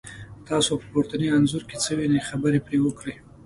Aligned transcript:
تاسو 0.47 0.71
په 0.81 0.85
پورتني 0.91 1.27
انځور 1.35 1.63
کې 1.69 1.77
څه 1.83 1.91
وینی، 1.97 2.25
خبرې 2.29 2.59
پرې 2.67 2.77
وکړئ؟ 2.81 3.15